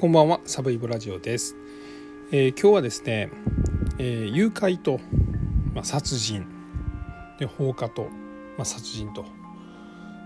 [0.00, 1.56] こんばんはサブイブラジオです、
[2.32, 3.30] えー、今日はですね、
[3.98, 4.98] えー、誘拐と、
[5.74, 6.46] まあ、殺人。
[7.38, 8.04] で放火と、
[8.56, 9.26] まあ、殺人と、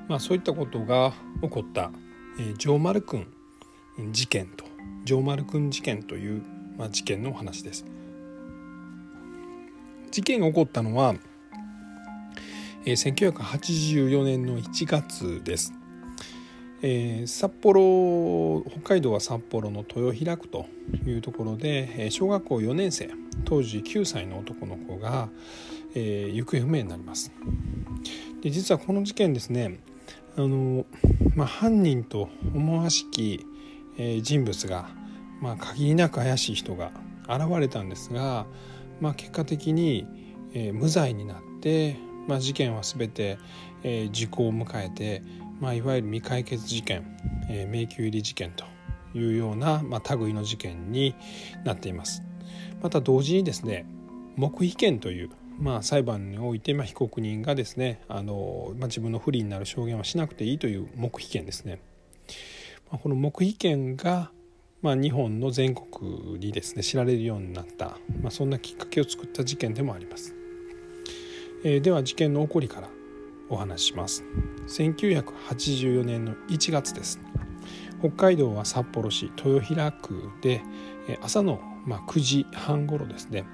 [0.06, 1.90] まあ、そういったことが起こった、
[2.38, 3.26] えー、ジョー・マル君
[4.12, 4.64] 事件と。
[5.02, 6.42] ジョー・マル君事件という、
[6.78, 7.84] まあ、事件のお話です。
[10.12, 11.16] 事件が起こったのは、
[12.86, 15.72] えー、1984年の1月です。
[16.86, 20.66] えー、札幌北海道は札幌の豊平区と
[21.06, 23.10] いうところで、小学校4年生
[23.46, 25.30] 当時9歳の男の子が、
[25.94, 27.32] えー、行方不明になります。
[28.42, 29.80] で実はこの事件ですね
[30.36, 30.84] あの、
[31.34, 33.46] まあ、犯人と思わしき、
[33.96, 34.90] え、人物が、
[35.40, 36.92] まあ、限りなく怪しい人が
[37.26, 38.44] 現れたんですが、
[39.00, 40.06] まあ、結果的に、
[40.52, 41.96] えー、無罪になって、
[42.28, 43.38] まあ、事件は全て、
[43.82, 45.22] えー、時効を迎えて
[45.60, 47.16] まあ、いわゆる未解決事件、
[47.48, 48.64] えー、迷宮入り事件と
[49.14, 51.14] いうような、まあ、類の事件に
[51.64, 52.22] なっています。
[52.82, 53.86] また同時にですね
[54.36, 61.80] 黙秘権という、まあ、裁判において、まあ、被告人がですねあの、まあ、自分の不利になる証言はしなくていいという黙秘権ですね。
[62.90, 64.30] まあ、この黙秘権が
[64.82, 70.34] まあ、日本の全国にですね知られるようになった、まあ、そんなきっかけを作った事件でもあります。
[71.64, 72.90] えー、では事件の起こりから
[73.48, 74.24] お話します。
[74.68, 77.20] 1984年の1月です。
[78.00, 80.62] 北海道は札幌市豊平区で
[81.22, 83.44] 朝のま9時半頃ですね、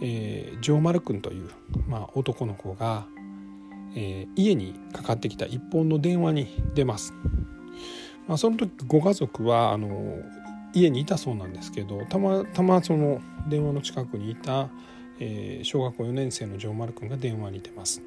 [0.00, 1.50] えー、ジョーマル君という、
[1.88, 3.06] まあ、男の子が、
[3.94, 7.14] えー、家にかかってきた一本の電話に出ます、
[8.26, 10.18] まあ、その時ご家族はあの
[10.74, 14.68] 家にいたそうなんですけどたまたまその電話の近くにいた、
[15.18, 18.02] えー、小学校4年生のジョーマル君が電話に出ます。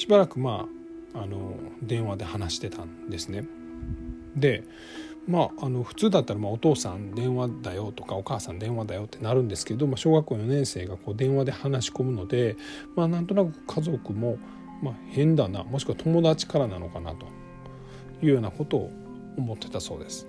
[0.00, 0.66] しばらくま
[1.14, 3.44] ああの電話で話してたんですね。
[4.34, 4.64] で
[5.28, 12.56] まあ、あの普通だったらまあお父さん電話だよとかお母さん電話だよってなるんですけど、まあ、小学校4年生がこう電話で話し込むので、
[12.96, 14.38] まあ、なんとなく家族も、
[14.82, 17.26] まあ、変だなもしくは友達からなのかなと
[18.22, 18.90] いうようなことを
[19.36, 20.26] 思ってたそうです。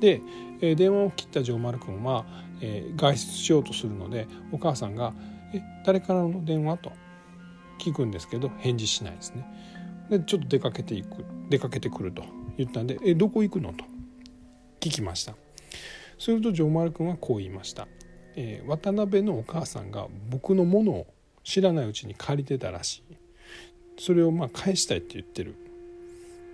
[0.00, 0.22] で、
[0.62, 2.24] え、電話を切った城丸君は、
[2.62, 5.12] え、外出しようとするのでお母さんが
[5.54, 6.92] 「え誰からの電話?」と
[7.78, 9.44] 聞くんですけど返事しないですね。
[10.10, 12.24] でちょっと出かけていく出かけてくると
[12.56, 13.84] 言ったんで「えどこ行くの?」と
[14.80, 15.34] 聞きました
[16.18, 17.88] するとジョーマル君はこう言いました、
[18.36, 21.06] えー、渡辺のお母さんが僕のものを
[21.44, 23.16] 知らないうちに借りてたらしい
[23.98, 25.54] それをまあ返したいって言ってる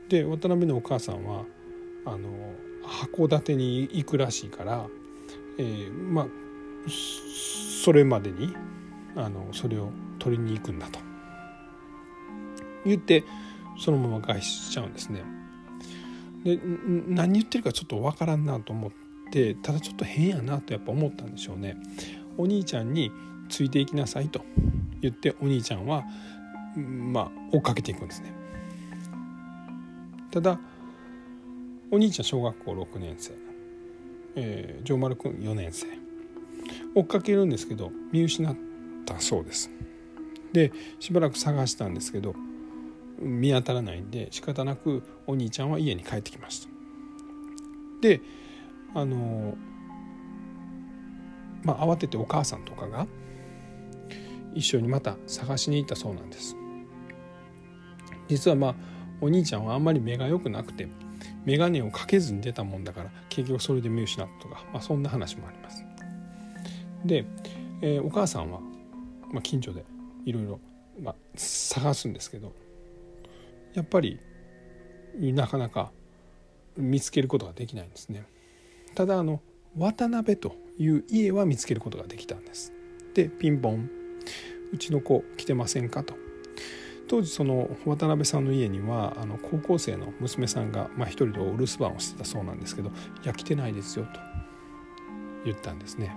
[0.09, 1.45] で渡辺のお母さんは
[2.05, 2.29] あの
[2.85, 4.87] 函館に行くらしいから、
[5.59, 6.27] えー、まあ
[7.85, 8.55] それまでに
[9.15, 11.12] あのそれを取りに行くんだと
[12.85, 13.25] 言って
[13.79, 15.23] そのまま外出しちゃうんですね。
[16.45, 16.59] で
[17.09, 18.93] 何言ってるかちょっと分からんなと思っ
[19.31, 21.77] てただちょっと変やなとやっぱ思ったんでしょうね。
[22.37, 23.13] お兄ちゃんに
[23.49, 24.45] ついていきなさいと
[25.01, 26.05] 言ってお兄ちゃんは
[26.77, 28.33] まあ追っかけていくんですね。
[30.31, 30.59] ただ
[31.91, 33.33] お兄ちゃん小学校6年生、
[34.35, 35.87] えー、ジョーマル君4年生
[36.95, 38.57] 追っかけるんですけど見失っ
[39.05, 39.71] たそうです。
[40.53, 42.35] でしばらく探したんですけど
[43.23, 46.69] 見当たらないんで仕方なくお兄ちゃんは家に帰ってきました。
[48.01, 48.21] で
[48.95, 49.57] あの
[51.63, 53.07] まあ慌ててお母さんとかが
[54.55, 56.57] 一緒にまた探しに行ったそうなんです。
[58.29, 58.75] 実はまあ
[59.21, 60.89] お兄ちゃんはあんまり目が良くなくて
[61.45, 65.85] 眼鏡をかけずに出たもんだから結局それで見失ったとか、まあ、そんな話もあります。
[67.05, 67.25] で、
[67.81, 68.61] えー、お母さんは、
[69.31, 69.85] まあ、近所で
[70.25, 70.61] いろいろ
[71.35, 72.53] 探すんですけど
[73.75, 74.21] やっぱり
[75.19, 75.93] なかなか
[76.77, 78.25] 見つけることができないんですね。
[78.95, 79.41] ただあの
[79.77, 82.73] 渡辺という家は見つけることができたんです。
[83.15, 83.91] でピンポン
[84.73, 86.15] 「うちの子来てませんか?」と。
[87.09, 92.89] 当時その渡辺さんの家にはあの高校生の娘さんが、まあ、一人でお留守番をしてたそうなんですけど
[93.23, 94.21] 「いや来てないですよ」と
[95.45, 96.17] 言ったんですね。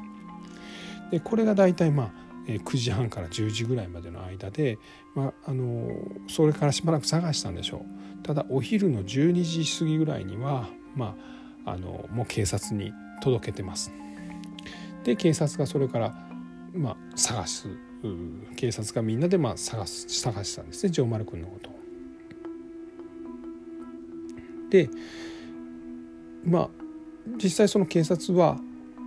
[1.12, 4.77] でこれが大体まあ9時半から10時ぐらいまでの間で、
[5.15, 5.89] まあ、あの
[6.27, 7.86] それからしばらく探したんでしょ
[8.19, 11.15] うただお昼の12時過ぎぐらいには、ま
[11.65, 13.92] あ、あのもう警察に届けてます。
[15.03, 16.15] で警察がそれから、
[16.74, 17.68] まあ、探す
[18.56, 21.75] 警察がみんなでまあ探す探したんですねジョー・マル君のことを。
[24.69, 24.89] で
[26.44, 26.69] まあ
[27.42, 28.57] 実際その警察は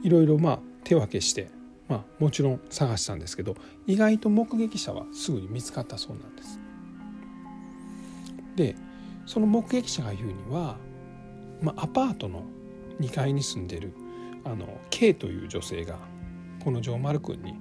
[0.02, 1.50] いろいろまあ手分けして
[1.88, 3.56] まあ、もちろん探したんですけど
[3.86, 6.60] 意外と目撃者はすぐに見つかったそうなんです。
[8.56, 8.74] で
[9.26, 10.76] その目撃者が言うには、
[11.62, 12.44] まあ、アパートの
[13.00, 13.92] 2階に住んでる
[14.44, 15.98] あの K という女性が
[16.64, 17.54] このジョー・マル君に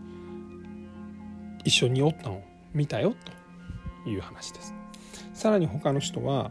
[1.63, 2.44] 一緒におったのを
[2.74, 3.15] 見たよ
[4.03, 4.74] という話です。
[5.33, 6.50] さらに他の人は、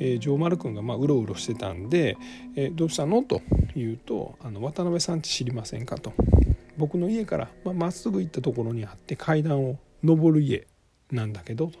[0.00, 2.16] えー、ジョー・マル君がまあうろうろしてたんで
[2.56, 3.42] 「えー、どうしたの?」と
[3.76, 6.12] 言うとあの「渡辺さんって知りませんか?」と
[6.76, 10.66] 「僕の家からまっすぐ行ったところにあって階段を上る家
[11.10, 11.78] なんだけど」と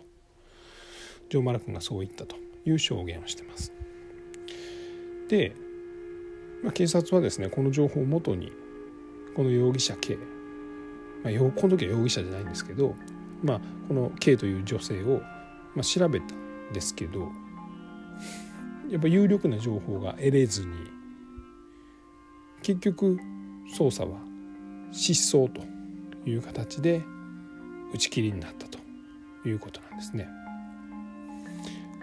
[1.30, 3.72] ジョー・マル君がそう言ったという証言をしてます。
[5.28, 5.54] で、
[6.62, 8.52] まあ、警察はですねこの情報をもとに
[9.34, 10.16] この容疑者 K、
[11.22, 12.94] まあ、この時は容疑者じゃないんですけど、
[13.42, 15.20] まあ、この K という女性を、
[15.74, 17.32] まあ、調べたんですけど
[18.90, 20.68] やっぱ有力な情報が得れずに
[22.62, 23.18] 結局
[23.76, 24.18] 捜査は
[24.94, 25.60] 失踪と
[26.24, 27.02] いう形で
[27.92, 28.78] 打ち切りになったと
[29.46, 30.28] いうことなんですね。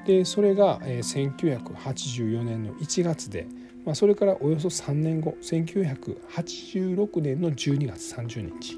[0.05, 3.47] でそれが1984年の1月で、
[3.85, 8.77] まあ、それからおよそ3年後1986年の12月30日、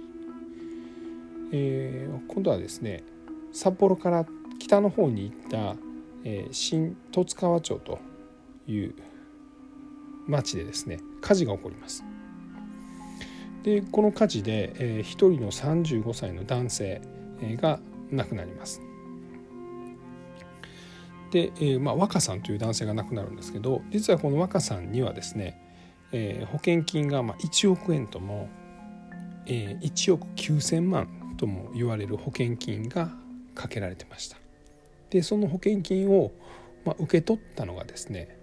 [1.54, 3.04] えー、今度はですね
[3.54, 4.26] 札幌から
[4.60, 5.76] 北の方に行った、
[6.26, 8.00] えー、新十津川町と
[8.68, 8.94] いう
[10.28, 12.04] 町でですね火事が起こります。
[13.64, 17.02] でこの火事で、えー、1人の35歳の男性
[17.62, 17.80] が
[18.12, 18.82] 亡くなります。
[21.32, 25.60] で、えー、まあ、若さんという男性が亡くなるんですけど実はこの若さんにはですね、
[26.12, 28.50] えー、保険金がまあ1億円とも、
[29.48, 33.10] えー、1億9,000万とも言われる保険金が
[33.56, 34.38] かけられてました。
[35.10, 36.32] でその保険金を、
[36.86, 38.40] まあ、受け取ったのがですね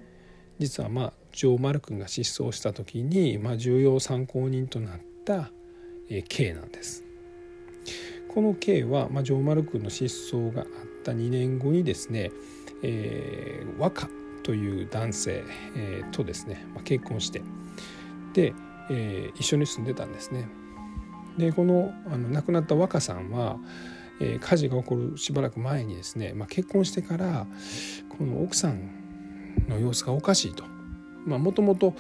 [0.59, 5.51] 実はまあジョー・マル君が失踪した時に、まあ、重要参考人となった、
[6.09, 7.05] えー、K なんです。
[8.29, 10.69] この K は、まあ、ジョー・マル君の失踪があっ
[11.03, 12.31] た2年後にですね
[12.83, 14.09] えー、和歌
[14.43, 15.45] という男性、
[15.77, 17.43] えー、とですね、まあ、結婚して
[18.33, 18.55] で、
[18.91, 20.49] えー、一緒に住んでたんですね。
[21.37, 23.57] でこのあの亡くなった和歌さんは、
[24.21, 27.47] えー、火事が起こるしばらく前にですね、まあ、結婚してから
[28.09, 28.91] この奥さん
[29.69, 30.65] の様子がおかしいと。
[31.27, 31.95] もともと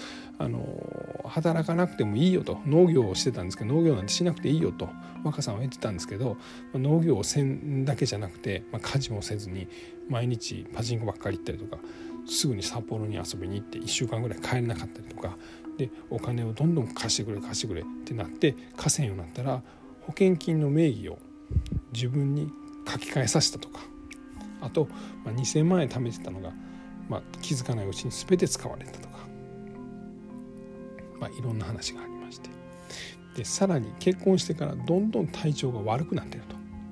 [1.25, 2.58] 働かなくてもいいよと。
[2.67, 4.88] 農業をしてたんですけど農業なんてしなくていいよと。
[5.25, 6.37] 若さんは言ってたんですけど
[6.75, 9.69] 農業をせんだけじゃなくて、まあ、家事もせずに
[10.08, 11.78] 毎日パチンコばっかり行ったりとか
[12.26, 15.37] すぐに札幌に遊びに行って1週間ぐらい帰れなかったりとか
[15.76, 19.62] でお金をどんどん貸してくれ貸してくれってなって貸せんようになったら
[20.00, 21.19] 保険金の名義を
[21.93, 22.50] 自分に
[22.90, 23.81] 書き換えさせたとか。
[24.61, 24.88] あと、
[25.25, 26.52] まあ、2,000万円貯めてたのが、
[27.08, 29.08] まあ、気づかないうちに全て使われたと、
[31.20, 32.50] まあ、いろんな話がありまして
[33.37, 36.44] でさらに結婚してからどんどん体調が悪くなってる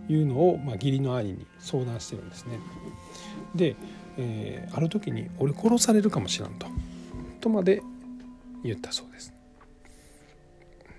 [0.06, 2.58] というのを、まあ、義理の兄に相談してるんですね。
[3.54, 3.76] で、
[4.16, 6.66] えー、ある時に「俺殺されるかもしらんと」
[7.40, 7.82] とまで
[8.62, 9.32] 言ったそうです。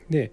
[0.09, 0.31] で、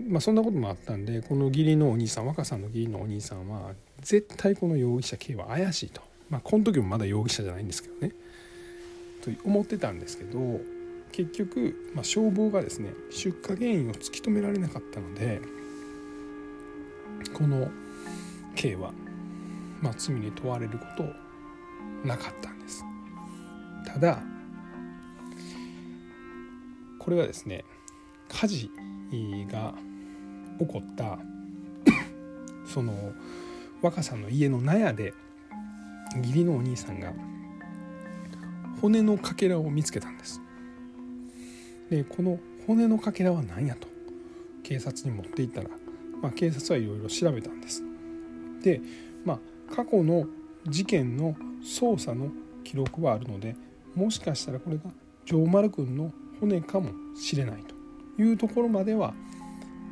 [0.00, 6.00] まあ、そんなこともあったんでこの義理のお兄さん若さんの義理のお兄さんは絶対この容疑者 K は怪しいと。
[6.30, 8.12] まあ、この時もまだ容疑者じゃないんですけどね。
[9.22, 10.60] と思ってたんですけど
[11.14, 15.40] 結局、まあ、消防がですね出火原因を突き止められなかったので
[17.32, 17.70] この
[18.56, 18.90] K は、
[19.80, 21.04] まあ、罪に問われること
[22.04, 22.84] なかったんです。
[23.86, 24.22] ただ
[26.98, 27.64] これはですね
[28.28, 28.68] 火事
[29.48, 29.72] が
[30.58, 31.20] 起こった
[32.66, 33.12] その
[33.82, 35.14] 若さんの家の納屋で
[36.16, 37.12] 義理のお兄さんが
[38.80, 40.40] 骨のかけらを見つけたんです。
[41.94, 43.86] でこの骨のかけらは何やと
[44.64, 45.68] 警察に持っていったら、
[46.20, 47.82] まあ、警察はいろいろ調べたんです。
[48.62, 48.80] で
[49.24, 50.26] まあ過去の
[50.66, 52.30] 事件の捜査の
[52.64, 53.54] 記録はあるので
[53.94, 54.84] もしかしたらこれが
[55.24, 57.62] ジョー・マル君の骨かもしれない
[58.16, 59.14] というところまでは、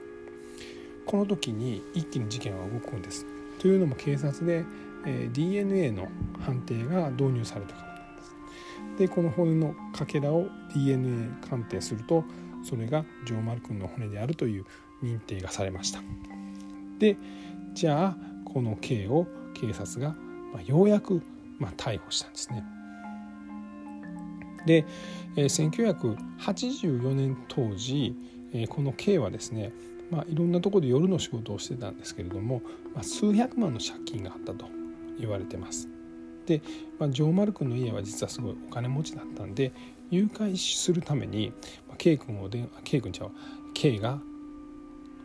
[1.04, 3.26] この時に一気に事件は動くんです。
[3.58, 4.64] というのも警察で
[5.06, 6.08] え DNA の
[6.40, 8.36] 判定が導入されたからなんです。
[8.98, 12.24] でこの骨のかけらを DNA 鑑定すると
[12.62, 14.64] それがジョー・マル君の骨であるという
[15.02, 16.00] 認定がされました。
[16.98, 17.16] で
[17.74, 20.14] じゃあこの K を警察が
[20.52, 21.22] まあ、ようやく、
[21.58, 22.64] まあ、逮捕したんですね。
[24.66, 24.84] で、
[25.36, 25.94] えー、
[26.38, 28.14] 1984年当時、
[28.52, 29.72] えー、この K はですね、
[30.10, 32.62] まあ、いろんなところで夜の仕事をしてたんですけれども、
[32.94, 34.66] まあ、数百万の借金があったと。
[35.18, 35.88] 言われてます。
[36.46, 36.60] で、
[36.98, 39.72] まあ、ジョー・マル君の家は実はすごいお金持ちだったんで
[40.10, 41.52] 誘拐するために、
[41.88, 43.30] まあ、K 君を電話 K 君ちゃう
[43.74, 44.18] K が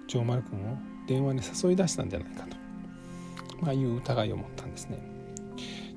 [0.07, 0.77] ジョー・マル君を
[1.07, 2.55] 電話に誘い出したんじゃないかと、
[3.61, 4.99] まあ、いう疑いを持ったんですね。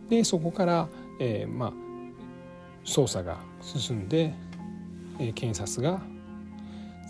[0.08, 0.88] でそこから、
[1.20, 1.72] えー、まあ
[2.84, 4.34] 捜査が進んで、
[5.18, 6.02] えー、検察が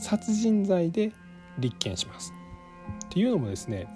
[0.00, 1.12] 殺人罪で
[1.58, 2.32] 立件します。
[3.06, 3.86] っていうのもですね、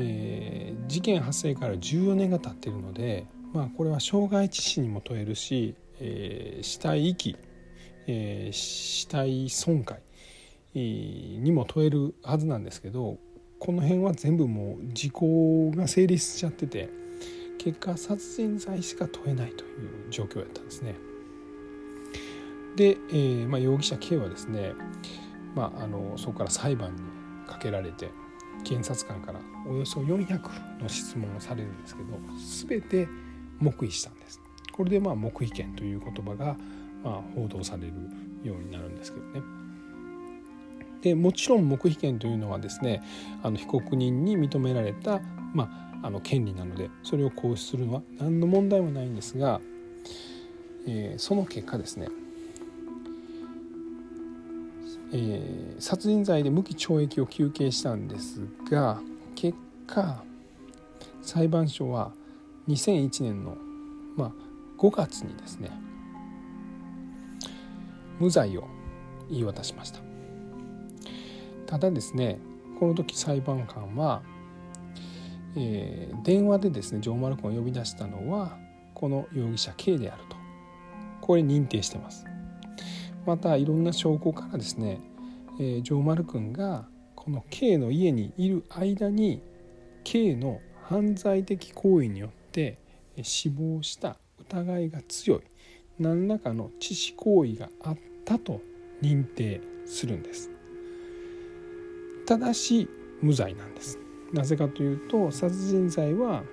[0.00, 7.36] えー、事件発生から14年が経っているので、まあ、これは傷害致死にも問えるし、えー、死体遺棄、
[8.06, 9.98] えー、死体損壊
[10.74, 13.18] にも問えるはずなんですけど
[13.58, 16.88] この辺は全部もう時効が成立しちゃってて
[17.58, 20.94] 結果殺人罪しか問えないという状況やったんですね。
[22.76, 24.74] で、えーまあ、容疑者 K はですね、
[25.56, 27.02] まあ、あのそこから裁判に
[27.48, 28.10] かけられて
[28.68, 32.08] 検察官からおよそ400の質問をされるんですけど
[32.68, 33.08] 全て
[33.60, 34.40] 黙秘したんです。
[34.72, 36.56] これでまあ黙秘権という言葉が
[37.02, 37.92] ま報道される
[38.44, 39.42] ようになるんですけどね。
[41.00, 43.02] でもちろん黙秘権というのはですね
[43.42, 45.20] あの被告人に認められた、
[45.54, 49.60] まあ、あの権利なのでそれを行使するのは何の問題もないんですが、
[50.86, 52.08] えー、その結果ですね、
[55.12, 59.00] えー、殺人罪で無期懲役を求刑したんですが
[59.34, 60.22] 結果
[61.22, 62.12] 裁判所は
[62.68, 63.56] 2001年の、
[64.16, 64.32] まあ、
[64.78, 65.70] 5月にですね
[68.18, 68.68] 無罪を
[69.30, 70.00] 言い渡しました。
[71.68, 72.40] ただですね
[72.80, 74.22] この時裁判官は、
[75.54, 78.56] えー、電話でですねジョー・マルコンを呼び出したのは
[78.94, 80.36] この容疑者 K であると
[81.20, 82.24] これ認定してます
[83.26, 85.00] またいろんな証拠からですね、
[85.60, 89.42] えー、ジョー・マル君がこの K の家にいる間に
[90.04, 92.78] K の犯罪的行為によって
[93.22, 95.40] 死亡した疑いが強い
[95.98, 98.60] 何らかの致死行為があったと
[99.02, 100.50] 認定するんです。
[102.26, 102.88] ただし
[103.20, 103.98] 無罪なんです。
[104.32, 106.44] なぜかというと殺人罪は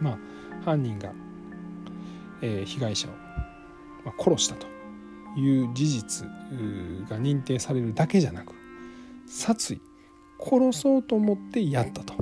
[0.00, 0.18] まあ
[0.64, 1.12] 犯人が、
[2.42, 3.12] えー、被害者を、
[4.04, 4.79] まあ、殺したと。
[5.36, 6.28] いう事実
[7.08, 8.54] が認定されるだけじゃなく
[9.26, 9.80] 殺意
[10.38, 12.14] 殺そうと思ってやったと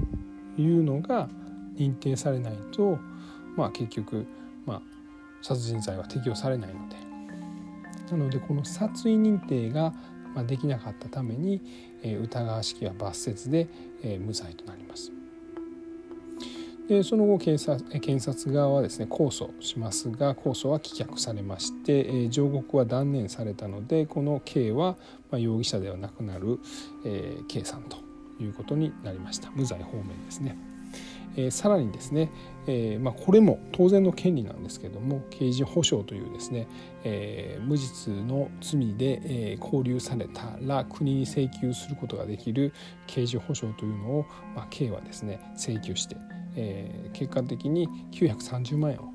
[0.59, 1.29] いうのが
[1.77, 2.99] 認定されないと、
[3.57, 4.27] まあ、結局、
[4.67, 4.83] まあ、
[5.41, 6.97] 殺人罪は適用されないので
[8.11, 9.93] なのでこの殺意認定が、
[10.47, 11.61] できなかったために、
[12.03, 13.69] 疑わしきは罰せずで、
[14.21, 15.13] 無罪となります。
[16.89, 24.97] でその後検察検察側はですね控訴しますが控訴は棄却されまして、えー、上告は断念されたのでこの K は、
[25.31, 26.59] まあ、容疑者ではなくなる、
[27.05, 27.99] えー、K さんと
[28.41, 30.57] いうことになりました無罪方面ですね。
[31.37, 32.33] えー、さらにですね、
[32.67, 36.67] えーまあ、これも当然の権利なんですけども刑事保障というですね、
[37.05, 42.73] えー、無実の罪で、えー、拘留されたら国に請求することができる
[43.07, 44.27] 刑事保障というのを、
[44.57, 46.17] まあ、K はですね請求して、
[46.61, 49.13] えー、結果的に930万円を、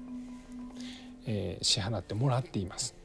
[1.25, 2.95] えー、支払ってもらっています。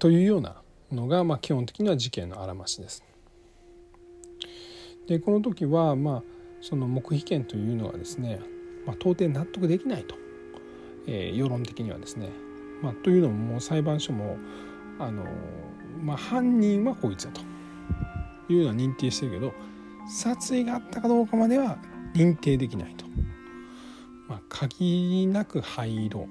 [0.00, 0.56] というような
[0.90, 3.04] のが、まあ、基本的には事件のあらましです。
[5.06, 6.22] でこの時はまあ
[6.60, 8.40] その黙秘権というのはですね、
[8.84, 10.16] まあ、到底納得できないと、
[11.06, 12.30] えー、世論的にはですね。
[12.82, 14.36] まあ、というのももう裁判所も
[14.98, 15.24] あの、
[16.02, 19.54] まあ、犯人はこいつだというのは認定してるけど
[20.08, 21.78] 殺意があったかどうかまでは
[22.14, 23.04] 認定できないと。
[24.28, 26.26] まあ、限りなく灰色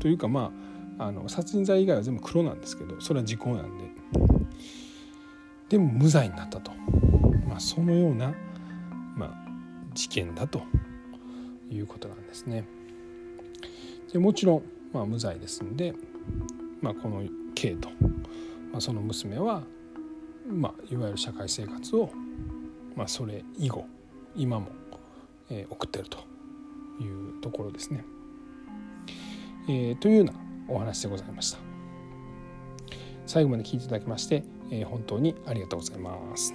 [0.00, 0.52] というかま
[0.98, 3.90] ああの殺人罪以外は全部黒なんですけどそれは時効なんで
[5.70, 6.72] でも無罪になったと。
[7.52, 8.32] まあ、そのような、
[9.14, 9.34] まあ、
[9.92, 10.62] 事件だと
[11.70, 12.64] いうことなんですね。
[14.10, 15.94] でもちろん、まあ、無罪ですんで、
[16.80, 17.22] まあ、この
[17.54, 17.90] K と、
[18.70, 19.64] まあ、その娘は、
[20.50, 22.10] まあ、いわゆる社会生活を、
[22.96, 23.86] まあ、それ以後
[24.36, 24.68] 今も、
[25.50, 26.18] えー、送ってると
[27.00, 28.04] いうところですね。
[29.68, 30.32] えー、というような
[30.68, 31.58] お話でございました。
[33.26, 36.54] 最後まで聞いていただきまして、えー、本当にありがとうございます。